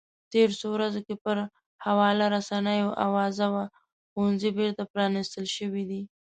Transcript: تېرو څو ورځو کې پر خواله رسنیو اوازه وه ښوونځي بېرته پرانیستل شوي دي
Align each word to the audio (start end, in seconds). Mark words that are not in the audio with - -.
تېرو 0.31 0.53
څو 0.59 0.67
ورځو 0.75 1.01
کې 1.07 1.15
پر 1.23 1.37
خواله 1.81 2.25
رسنیو 2.35 2.89
اوازه 3.05 3.45
وه 3.53 3.63
ښوونځي 4.11 4.49
بېرته 4.57 4.83
پرانیستل 4.93 5.45
شوي 5.57 5.83
دي 5.89 6.01